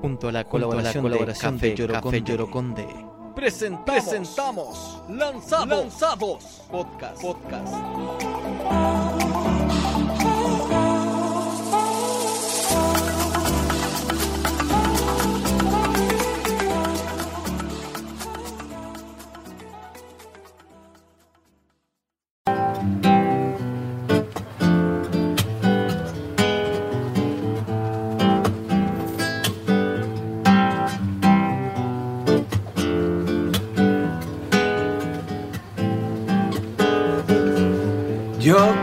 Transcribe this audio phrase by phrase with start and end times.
[0.00, 2.86] Junto a la colaboración, la colaboración de, Café, Yoroconde.
[3.34, 7.20] Presentamos, presentamos Lanzados, Lanzados Podcast.
[7.20, 9.15] Podcast.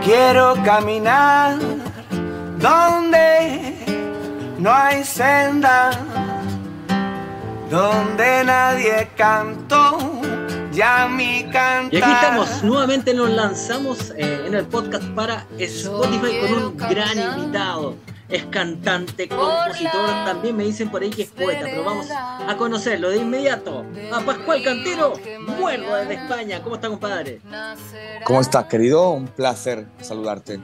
[0.04, 1.56] Quiero caminar
[2.58, 3.74] donde
[4.58, 5.90] no hay senda,
[7.70, 10.13] donde nadie cantó
[10.74, 11.94] ya mi cantar.
[11.94, 17.18] Y aquí estamos, nuevamente nos lanzamos eh, en el podcast para Spotify con un gran
[17.18, 17.96] invitado.
[18.28, 23.10] Es cantante, compositor, también me dicen por ahí que es poeta, pero vamos a conocerlo
[23.10, 23.84] de inmediato.
[24.12, 25.12] A Pascual Cantero,
[25.46, 26.62] muerdo desde España.
[26.62, 27.40] ¿Cómo está, compadre?
[28.24, 29.10] ¿Cómo estás, querido?
[29.10, 30.58] Un placer saludarte.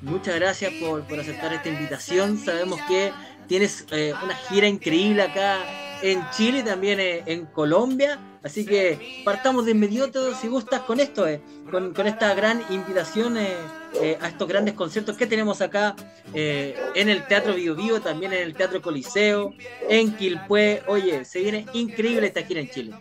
[0.00, 2.38] Muchas gracias por, por aceptar esta invitación.
[2.38, 3.12] Sabemos que
[3.48, 5.58] tienes eh, una gira increíble acá
[6.02, 8.18] en Chile, también eh, en Colombia.
[8.42, 13.36] Así que partamos de inmediato, si gustas, con esto, eh, con, con, esta gran invitación
[13.36, 13.56] eh,
[14.00, 15.96] eh, a estos grandes conciertos que tenemos acá
[16.34, 19.52] eh, en el Teatro Bio Vivo, también en el Teatro Coliseo,
[19.88, 20.82] en Quilpué.
[20.86, 22.94] Oye, se viene increíble esta gira en Chile.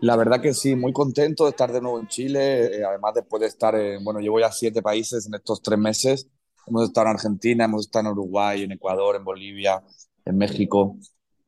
[0.00, 3.40] La verdad que sí, muy contento de estar de nuevo en Chile, eh, además después
[3.40, 6.28] de estar, en, bueno, llevo ya siete países en estos tres meses,
[6.66, 9.82] hemos estado en Argentina, hemos estado en Uruguay, en Ecuador, en Bolivia,
[10.24, 10.96] en México,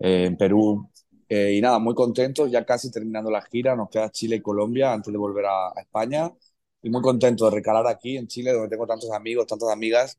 [0.01, 0.89] eh, en Perú,
[1.29, 4.93] eh, y nada, muy contentos, ya casi terminando la gira, nos queda Chile y Colombia
[4.93, 6.33] antes de volver a, a España,
[6.83, 10.19] y muy contento de recalar aquí en Chile, donde tengo tantos amigos, tantas amigas,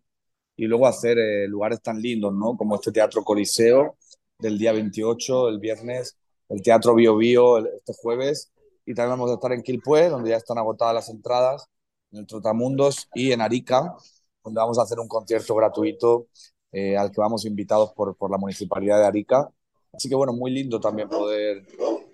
[0.56, 2.56] y luego hacer eh, lugares tan lindos, ¿no?
[2.58, 3.98] Como este Teatro Coliseo
[4.40, 6.18] del día 28, el viernes,
[6.50, 8.52] el Teatro Bio Bio este jueves,
[8.86, 11.68] y también vamos a estar en Quilpué, donde ya están agotadas las entradas,
[12.12, 13.96] en el Trotamundos, y en Arica,
[14.44, 16.28] donde vamos a hacer un concierto gratuito
[16.72, 19.50] eh, al que vamos invitados por, por la Municipalidad de Arica.
[19.94, 21.66] Así que bueno, muy lindo también poder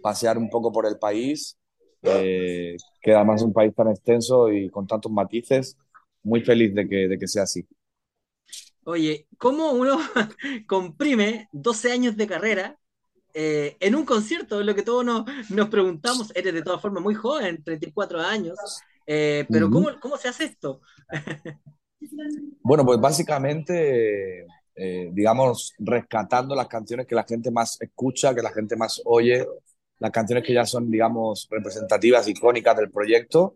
[0.02, 1.58] pasear un poco por el país,
[2.02, 5.78] eh, que además es un país tan extenso y con tantos matices,
[6.24, 7.68] muy feliz de que, de que sea así.
[8.84, 9.98] Oye, ¿cómo uno
[10.68, 12.80] comprime 12 años de carrera
[13.34, 14.62] eh, en un concierto?
[14.62, 16.32] Es lo que todos nos, nos, preguntamos.
[16.34, 18.58] Eres de todas formas muy joven, 34 años,
[19.06, 19.74] eh, pero uh -huh.
[19.74, 20.80] ¿cómo, ¿cómo se hace esto?
[22.64, 28.52] bueno, pues básicamente, eh, digamos, rescatando las canciones que la gente más escucha, que la
[28.52, 29.46] gente más oye,
[30.00, 33.56] las canciones que ya son, digamos, representativas, icónicas del proyecto,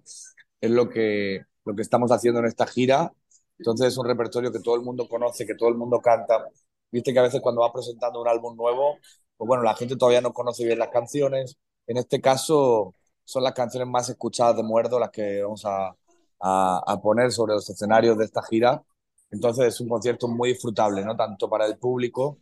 [0.60, 3.14] es lo que, lo que estamos haciendo en esta gira.
[3.60, 6.48] Entonces es un repertorio que todo el mundo conoce, que todo el mundo canta.
[6.92, 8.98] Viste que a veces cuando va presentando un álbum nuevo,
[9.38, 11.58] pues bueno, la gente todavía no conoce bien las canciones.
[11.88, 15.96] En este caso son las canciones más escuchadas de Muerdo las que vamos a,
[16.40, 18.84] a poner sobre los escenarios de esta gira.
[19.32, 21.16] Entonces es un concierto muy disfrutable, ¿no?
[21.16, 22.38] Tanto para el público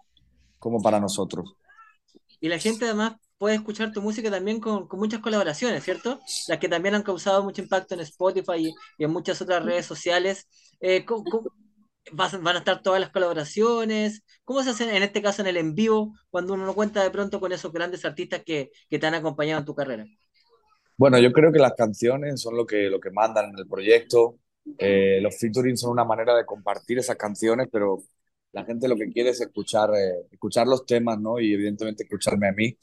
[0.57, 1.53] como para nosotros.
[2.41, 6.19] Y la gente además puede escuchar tu música también con, con, muchas colaboraciones, ¿cierto?
[6.47, 10.47] Las que también han causado mucho impacto en Spotify y, en muchas otras redes sociales.
[10.81, 11.51] Eh, ¿cómo, cómo,
[12.11, 14.23] van a estar todas las colaboraciones?
[14.43, 17.11] ¿Cómo se hace en este caso en el en vivo cuando uno no cuenta de
[17.11, 20.05] pronto con esos grandes artistas que, que te han acompañado en tu carrera?
[20.97, 24.37] Bueno, yo creo que las canciones son lo que, lo que mandan en el proyecto.
[24.77, 28.03] Eh, los featuring son una manera de compartir esas canciones, pero
[28.51, 31.39] la gente lo que quiere es escuchar, eh, escuchar los temas, ¿no?
[31.39, 32.77] Y evidentemente escucharme a mí.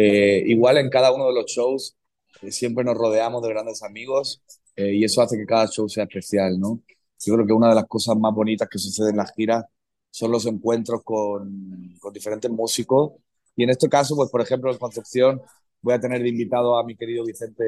[0.00, 1.96] Eh, igual en cada uno de los shows
[2.42, 4.40] eh, siempre nos rodeamos de grandes amigos
[4.76, 6.80] eh, y eso hace que cada show sea especial, ¿no?
[7.18, 9.64] Yo creo que una de las cosas más bonitas que sucede en las giras
[10.10, 13.12] son los encuentros con, con diferentes músicos
[13.56, 15.42] y en este caso, pues por ejemplo en Concepción
[15.82, 17.64] voy a tener de invitado a mi querido Vicente,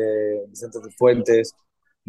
[0.48, 1.52] Vicente Fuentes,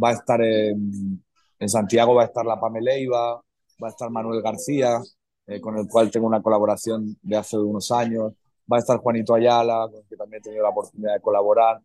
[0.02, 1.24] va a estar en,
[1.62, 5.00] en Santiago, va a estar la Pamela Leiva, va a estar Manuel García,
[5.46, 8.34] eh, con el cual tengo una colaboración de hace unos años,
[8.72, 11.80] va a estar Juanito Ayala, con el que también he tenido la oportunidad de colaborar.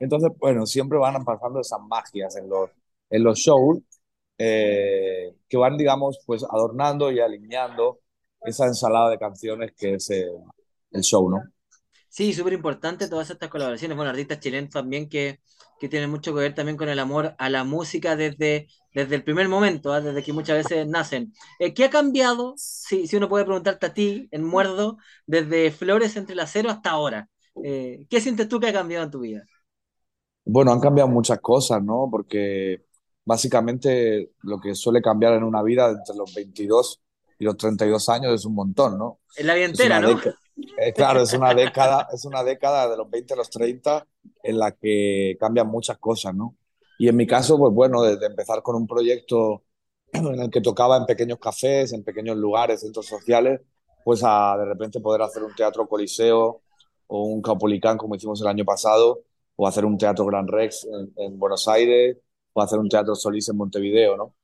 [0.00, 2.70] Entonces, bueno, siempre van pasando esas magias en los,
[3.10, 3.78] en los shows
[4.38, 8.00] eh, que van, digamos, pues adornando y alineando
[8.40, 11.44] esa ensalada de canciones que es el show, ¿no?
[12.08, 13.96] Sí, súper importante todas estas colaboraciones.
[13.96, 15.38] Bueno, artistas chilenos también que,
[15.78, 19.24] que tienen mucho que ver también con el amor a la música desde, desde el
[19.24, 20.02] primer momento, ¿eh?
[20.02, 21.32] desde que muchas veces nacen.
[21.58, 26.16] Eh, ¿Qué ha cambiado, si, si uno puede preguntarte a ti, en Muerdo, desde Flores
[26.16, 27.28] entre el acero hasta ahora?
[27.62, 29.44] Eh, ¿Qué sientes tú que ha cambiado en tu vida?
[30.44, 32.08] Bueno, han cambiado muchas cosas, ¿no?
[32.10, 32.84] Porque
[33.24, 37.00] básicamente lo que suele cambiar en una vida entre los 22
[37.38, 39.20] y los 32 años es un montón, ¿no?
[39.36, 40.20] Es la vida entera, ¿no?
[40.78, 44.06] Eh, claro, es una década, es una década de los 20 a los 30
[44.42, 46.56] en la que cambian muchas cosas, ¿no?
[47.02, 49.64] Y en mi caso, pues bueno, desde empezar con un proyecto
[50.12, 53.60] en el que tocaba en pequeños cafés, en pequeños lugares, centros sociales,
[54.04, 56.62] pues a de repente poder hacer un teatro coliseo
[57.08, 59.24] o un Caupolicán como hicimos el año pasado,
[59.56, 62.18] o hacer un teatro Gran Rex en, Buenos Aires,
[62.52, 64.34] o hacer un teatro Solís en Montevideo, ¿no?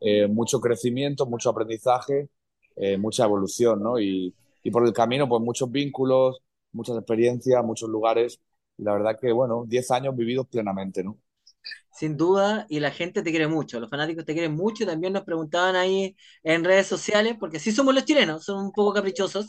[0.00, 2.30] Eh, mucho crecimiento, mucho aprendizaje,
[2.76, 4.00] eh, mucha evolución, ¿no?
[4.00, 6.40] Y, y por el camino, pues muchos vínculos,
[6.72, 8.40] muchas experiencias, muchos lugares,
[8.78, 11.18] la verdad que, bueno, 10 años vividos plenamente, ¿no?
[11.92, 15.12] Sin duda, y la gente te quiere mucho, los fanáticos te quieren mucho, y también
[15.12, 16.14] nos preguntaban ahí
[16.44, 19.46] en redes sociales, porque sí somos los chilenos, son un poco caprichosos,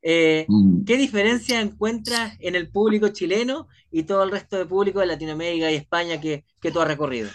[0.00, 0.84] eh, mm.
[0.84, 5.72] ¿qué diferencia encuentras en el público chileno y todo el resto de público de Latinoamérica
[5.72, 7.30] y España que, que tú has recorrido?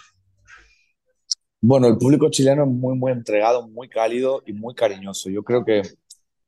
[1.59, 5.29] Bueno, el público chileno es muy, muy entregado, muy cálido y muy cariñoso.
[5.29, 5.81] Yo creo que,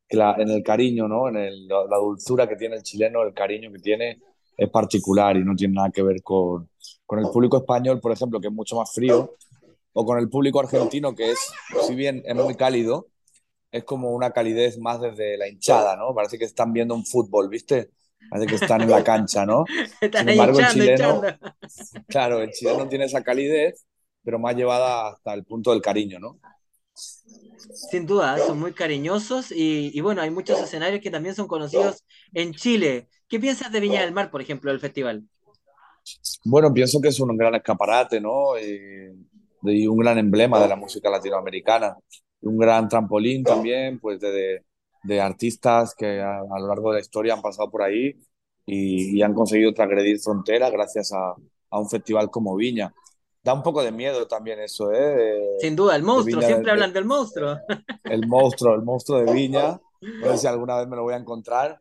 [0.10, 1.30] en el cariño, ¿no?
[1.30, 4.20] En la dulzura que tiene el chileno, el cariño que tiene,
[4.58, 6.70] es particular y no tiene nada que ver con,
[7.06, 9.36] con el público español, por ejemplo, que es mucho más frío,
[9.94, 11.40] o con el público argentino, que es,
[11.88, 13.08] si bien es muy cálido,
[13.72, 16.14] es como una calidez más desde la hinchada, ¿no?
[16.14, 17.92] Parece que están viendo un fútbol, ¿viste?
[18.30, 19.66] Parece que están en la cancha, ¿no?
[20.02, 21.22] Sin embargo, el chileno,
[22.08, 23.86] claro, el chileno tiene esa calidez,
[24.24, 26.40] pero más llevada hasta el punto del cariño, ¿no?
[26.94, 32.04] Sin duda, son muy cariñosos y, y, bueno, hay muchos escenarios que también son conocidos
[32.34, 33.10] en Chile.
[33.28, 35.24] ¿Qué piensas de Viña del Mar, por ejemplo, del festival?
[36.44, 38.58] Bueno, pienso que es un gran escaparate, ¿no?
[38.60, 41.98] y un gran emblema de la música latinoamericana.
[42.42, 44.64] Un gran trampolín también, pues, de,
[45.06, 48.14] de artistas que a, lo largo de la historia han pasado por ahí
[48.66, 51.36] y, han conseguido transgredir fronteras gracias a,
[51.70, 52.94] a, un festival como Viña.
[53.44, 55.58] Da un poco de miedo también eso, ¿eh?
[55.60, 57.58] Sin duda, el monstruo, siempre hablan del monstruo.
[58.04, 59.80] El monstruo, el monstruo de Viña.
[60.02, 61.80] No sé si alguna vez me lo voy a encontrar,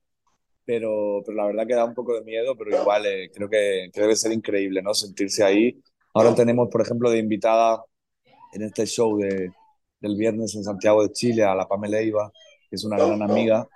[0.65, 3.91] pero, pero la verdad que da un poco de miedo, pero igual eh, creo que,
[3.93, 4.95] debe ser increíble, ¿no?
[4.95, 5.81] Sentirse ahí.
[6.15, 7.85] Ahora tenemos, por ejemplo, de invitada
[8.53, 9.51] en este show de,
[10.01, 12.31] del viernes en Santiago de Chile a la Pamela Iba,
[12.71, 13.69] que es una gran amiga,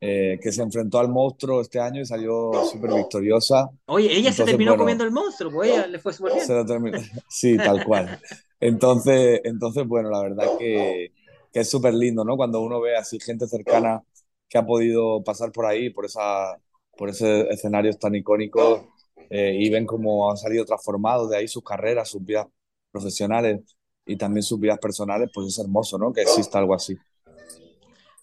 [0.00, 3.70] eh, que se enfrentó al monstruo este año y salió súper victoriosa.
[3.86, 6.46] Oye, ella se terminó comiendo el monstruo, pues ella le fue súper bien.
[6.46, 6.98] Se lo terminó.
[7.28, 8.18] Sí, tal cual.
[8.58, 11.12] Entonces, entonces bueno, la verdad que,
[11.52, 12.36] que es súper lindo, ¿no?
[12.36, 14.02] Cuando uno ve así gente cercana
[14.52, 16.60] que ha podido pasar por ahí, por, esa,
[16.98, 18.92] por ese escenario tan icónico
[19.30, 22.46] eh, y ven cómo han salido transformados de ahí sus carreras, sus vidas
[22.90, 23.62] profesionales
[24.04, 26.12] y también sus vidas personales, pues es hermoso, ¿no?
[26.12, 26.94] Que exista algo así.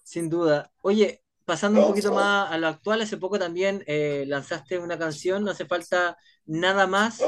[0.04, 0.70] Sin duda.
[0.82, 5.42] Oye, pasando un poquito más a lo actual, hace poco también eh, lanzaste una canción,
[5.42, 6.16] no hace falta
[6.46, 7.18] nada más.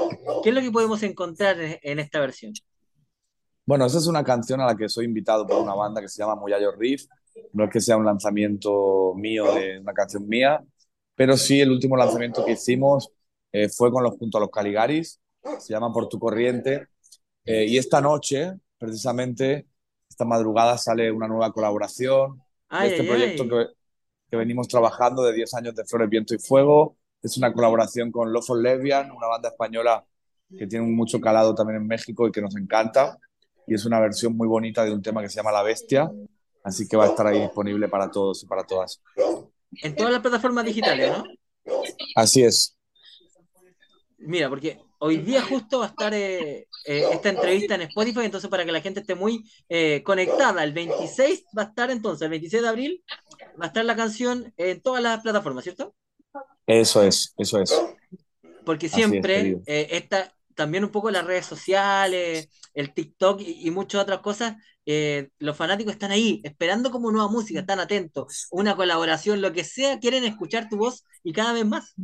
[0.45, 2.53] ¿Qué es lo que podemos encontrar en, esta versión?
[3.67, 6.23] Bueno, esa es una canción a la que soy invitado por una banda que se
[6.23, 7.07] llama Muyayo Riff
[7.53, 10.63] no es que sea un lanzamiento mío de una canción mía,
[11.15, 13.11] pero sí el último lanzamiento que hicimos
[13.53, 15.21] eh, fue con los, junto a los Caligaris,
[15.59, 16.89] se llama Por tu corriente.
[17.45, 19.67] Eh, y esta noche, precisamente,
[20.09, 23.67] esta madrugada sale una nueva colaboración de este proyecto que,
[24.31, 26.97] que, venimos trabajando de 10 años de Flores, Viento y Fuego.
[27.23, 30.05] Es una colaboración con Lofos Lesbian, una banda española
[30.57, 33.19] que tiene mucho calado también en México y que nos encanta.
[33.67, 36.11] Y es una versión muy bonita de un tema que se llama La Bestia,
[36.65, 39.01] Así que va a estar ahí disponible para todos y para todas.
[39.83, 41.25] En todas las plataformas digitales, ¿no?
[42.15, 42.77] Así es.
[44.19, 48.49] Mira, porque hoy día justo va a estar eh, eh, esta entrevista en Spotify, entonces
[48.49, 52.31] para que la gente esté muy eh, conectada, el 26 va a estar entonces, el
[52.31, 53.05] 26 de abril,
[53.61, 55.95] va a estar la canción en todas las plataformas, ¿cierto?
[56.67, 57.75] Eso es, eso es.
[58.65, 64.57] Porque siempre esta, también un poco las redes sociales, el TikTok y, muchas otras cosas,
[64.87, 69.65] eh, los fanáticos están ahí, esperando como nueva música, están atentos, una colaboración, lo que
[69.65, 71.95] sea, quieren escuchar tu voz y cada vez más.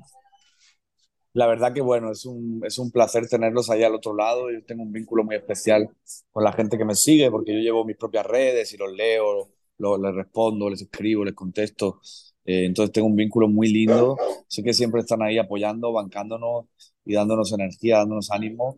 [1.35, 4.51] La verdad que bueno, es un, es un placer tenerlos allá al otro lado.
[4.51, 5.89] Yo tengo un vínculo muy especial
[6.33, 9.49] con la gente que me sigue porque yo llevo mis propias redes y los leo,
[9.79, 12.01] les respondo, les escribo, les contesto.
[12.45, 14.17] Eh, entonces tengo un vínculo muy lindo.
[14.49, 16.67] Sé que siempre están ahí apoyando, bancándonos
[17.05, 18.75] y dándonos energía, dándonos ánimo.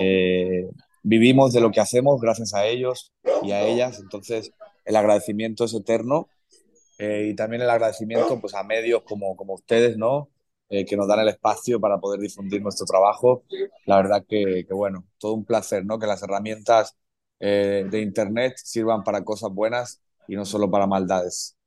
[0.00, 0.68] Eh,
[1.02, 3.98] vivimos de lo que hacemos gracias a ellos y a ellas.
[4.00, 4.52] Entonces
[4.84, 6.28] el agradecimiento es eterno
[6.98, 10.28] eh, y también el agradecimiento pues, a medios como, como ustedes, ¿no?
[10.88, 13.44] que nos dan el espacio para poder difundir nuestro trabajo.
[13.84, 15.98] La verdad que, que bueno, todo un placer, ¿no?
[15.98, 16.96] Que las herramientas
[17.38, 21.58] de Internet sirvan para cosas buenas y no solo para maldades.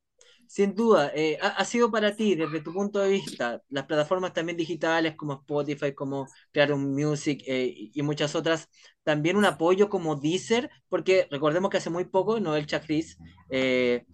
[0.47, 4.57] Sin duda, eh, ha, sido para ti, desde tu punto de vista, las plataformas también
[4.57, 8.69] digitales como Spotify, como Creative Music eh, y muchas otras,
[9.03, 13.17] también un apoyo como Deezer, porque recordemos que hace muy poco Noel Chacris
[13.49, 14.05] eh,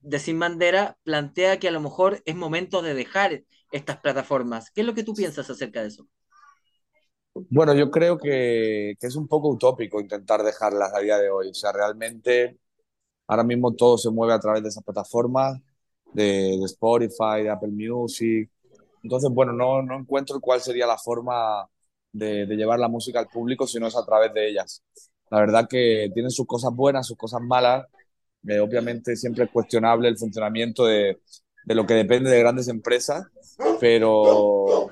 [0.00, 4.70] de Sin Bandera plantea que a lo mejor es momento de dejar estas plataformas.
[4.70, 6.06] ¿Qué es lo que tú piensas acerca de eso?
[7.34, 11.48] Bueno, yo creo que es un poco utópico intentar dejarlas a día de hoy.
[11.48, 12.58] O sea, realmente
[13.26, 15.60] ahora mismo todo se mueve a través de esas plataformas
[16.14, 18.48] de, Spotify, de Apple Music.
[19.02, 21.68] Entonces, bueno, no, no encuentro cuál sería la forma
[22.12, 24.82] de, llevar la música al público si no es a través de ellas.
[25.30, 27.86] La verdad que tienen sus cosas buenas, sus cosas malas.
[28.46, 31.18] Eh, obviamente siempre es cuestionable el funcionamiento de,
[31.64, 33.26] de, lo que depende de grandes empresas,
[33.80, 34.90] pero,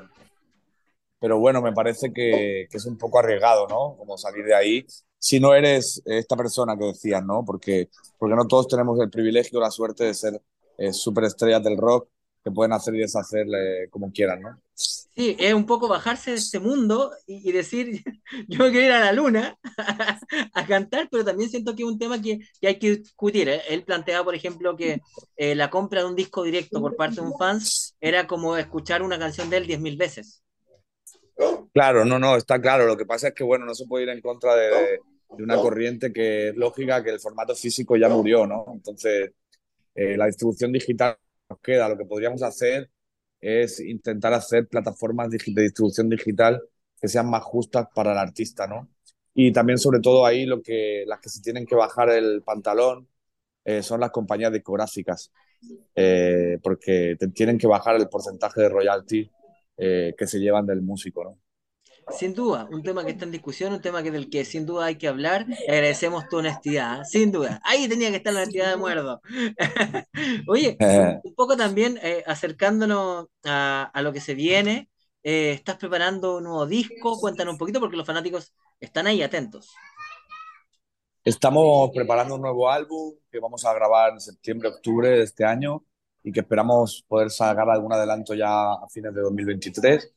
[1.21, 3.95] pero bueno, me parece que, que, es un poco arriesgado, ¿no?
[3.99, 4.87] Como salir de ahí.
[5.19, 7.45] Si no eres esta persona que decías, ¿no?
[7.45, 10.41] Porque, porque no todos tenemos el privilegio, la suerte de ser
[10.83, 12.09] eh, superestrellas del rock
[12.43, 13.47] que pueden hacer y deshacer
[13.91, 14.61] como quieran, ¿no?
[14.75, 18.03] Sí, es un poco bajarse de este mundo y, decir,
[18.49, 19.59] yo quiero ir a la luna
[20.55, 23.49] a, cantar, pero también siento que es un tema que, que hay que discutir.
[23.49, 23.61] ¿eh?
[23.69, 25.01] Él planteaba, por ejemplo, que
[25.37, 29.03] eh, la compra de un disco directo por parte de un fans era como escuchar
[29.03, 30.43] una canción de él diez mil veces.
[31.75, 32.87] Claro, no, no, está claro.
[32.87, 34.99] Lo que pasa es que, bueno, no se puede ir en contra de,
[35.37, 38.65] de una corriente que es lógica, que el formato físico ya murió, ¿no?
[38.73, 39.33] Entonces,
[39.95, 41.17] eh, la distribución digital
[41.49, 41.89] nos queda.
[41.89, 42.91] Lo que podríamos hacer
[43.41, 46.63] es intentar hacer plataformas de distribución digital
[47.01, 48.89] que sean más justas para el artista, ¿no?
[49.35, 53.09] Y también, sobre todo, ahí lo que, las que se tienen que bajar el pantalón
[53.65, 55.33] eh, son las compañías discográficas,
[55.95, 59.31] eh, porque tienen que bajar el porcentaje de royalty
[59.77, 61.42] que se llevan del músico, ¿no?
[62.11, 64.87] Sin duda, un tema que está en discusión, un tema que del que sin duda
[64.87, 65.47] hay que hablar.
[65.69, 67.05] Agradecemos tu honestidad, ¿eh?
[67.05, 67.61] sin duda.
[67.65, 69.21] Ahí tenía que estar la honestidad de muerdo.
[70.49, 70.77] Oye,
[71.23, 74.89] un poco también eh, acercándonos a, lo que se viene.
[75.23, 77.19] Eh, ¿Estás preparando un nuevo disco?
[77.21, 79.73] Cuéntanos un poquito porque los fanáticos están ahí atentos.
[81.25, 85.85] Estamos preparando un nuevo álbum que vamos a grabar en septiembre, octubre de este año
[86.25, 90.13] y que esperamos poder sacar algún adelanto ya a fines de 2023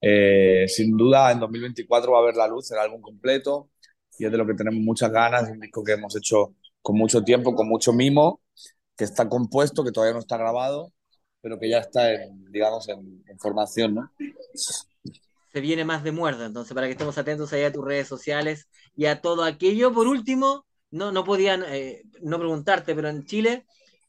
[0.00, 3.70] eh, sin duda, en 2024 va a haber la luz el álbum completo
[4.18, 5.48] y es de lo que tenemos muchas ganas.
[5.50, 8.40] un disco que hemos hecho con mucho tiempo, con mucho mimo,
[8.96, 10.92] que está compuesto, que todavía no está grabado,
[11.40, 14.12] pero que ya está, en, digamos, en, formación, ¿no?
[15.52, 18.68] Se viene más de muerda, entonces, para que estemos atentos ahí a tus redes sociales
[18.96, 19.92] y a todo aquello.
[19.92, 23.66] Por último, no, no podían eh, no preguntarte, pero en Chile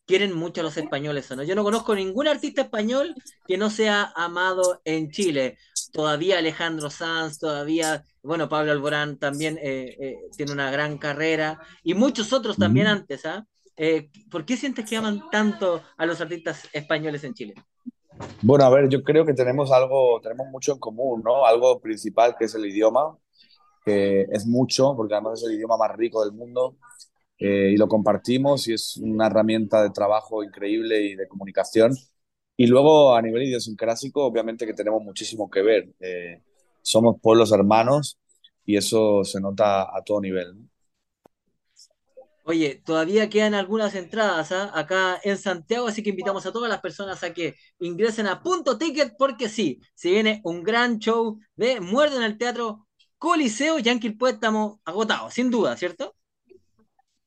[0.09, 1.43] quieren mucho a los españoles, no?
[1.43, 3.13] Yo no conozco ningún artista español
[3.45, 5.59] que no sea amado en Chile
[5.91, 11.93] todavía Alejandro Sanz, todavía, bueno, Pablo Alborán también eh, eh, tiene una gran carrera y
[11.93, 13.45] muchos otros también antes, ¿ah?
[13.77, 17.53] Eh, ¿Por qué sientes que aman tanto a los artistas españoles en Chile?
[18.41, 21.45] Bueno, a ver, yo creo que tenemos algo, tenemos mucho en común, ¿no?
[21.45, 23.15] Algo principal que es el idioma,
[23.85, 26.77] que es mucho, porque además es el idioma más rico del mundo
[27.39, 31.93] y lo compartimos y es una herramienta de trabajo increíble y de comunicación
[32.61, 35.95] y luego a nivel idiosincrásico, obviamente que tenemos muchísimo que ver.
[36.01, 36.43] Eh,
[36.81, 38.19] somos pueblos hermanos
[38.65, 40.67] y eso se nota a todo nivel.
[42.43, 44.73] Oye, todavía quedan algunas entradas ¿ah?
[44.77, 48.77] acá en Santiago, así que invitamos a todas las personas a que ingresen a Punto
[48.77, 53.93] Ticket porque sí, se viene un gran show de Muerde en el Teatro Coliseo, ya
[53.93, 56.13] en Quilpué estamos agotados, sin duda, ¿cierto?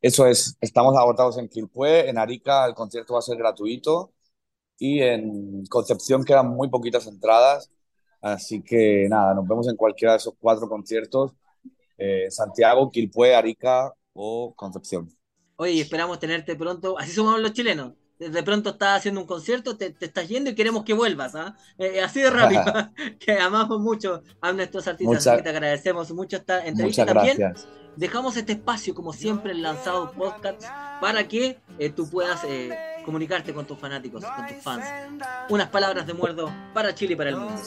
[0.02, 4.12] Eso es, estamos agotados en Quilpué, en Arica el concierto va a ser gratuito
[4.76, 7.70] y en Concepción quedan muy poquitas entradas,
[8.20, 11.34] así que nada, nos vemos en cualquiera de esos cuatro conciertos,
[11.98, 15.08] eh, Santiago, Quilpué, Arica o Concepción.
[15.54, 17.92] Oye, esperamos tenerte pronto, así somos los chilenos.
[18.18, 21.56] De pronto estás haciendo un concierto, te, estás yendo y queremos que vuelvas, ¿ah?
[21.78, 22.62] eh, así de rápido,
[23.18, 27.54] que amamos mucho a nuestros artistas, que te agradecemos mucho esta entrevista también.
[27.96, 30.62] Dejamos este espacio, como siempre, en Lanzado Podcast,
[31.00, 32.42] para que eh, tú puedas
[33.04, 34.84] comunicarte con tus fanáticos, con tus fans.
[35.48, 37.60] Unas palabras de muerdo para Chile y para el mundo.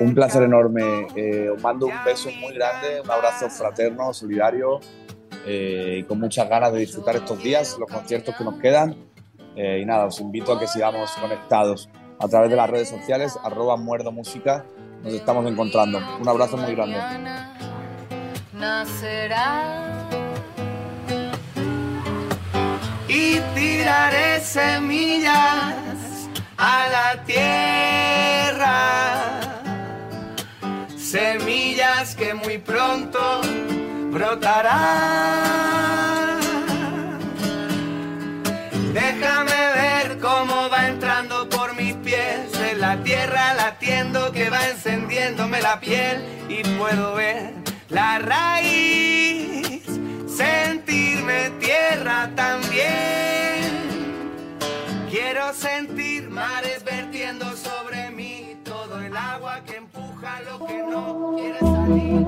[0.00, 1.08] Un placer enorme.
[1.14, 4.80] Eh, os mando un beso muy grande, un abrazo fraterno, solidario
[5.46, 8.96] eh, y con muchas ganas de disfrutar estos días, los conciertos que nos quedan.
[9.56, 13.38] Eh, y nada, os invito a que sigamos conectados a través de las redes sociales,
[13.42, 14.64] arroba muerdo música.
[15.02, 15.98] Nos estamos encontrando.
[16.20, 16.96] Un abrazo muy grande.
[18.52, 20.08] Nacerá
[23.08, 28.64] y tiraré semillas a la tierra.
[30.96, 33.40] Semillas que muy pronto
[34.10, 35.73] brotarán.
[44.04, 47.54] Latiendo que va encendiéndome la piel y puedo ver
[47.88, 49.82] la raíz,
[50.26, 52.84] sentirme tierra también.
[55.10, 61.60] Quiero sentir mares vertiendo sobre mí todo el agua que empuja lo que no quiere
[61.60, 62.26] salir.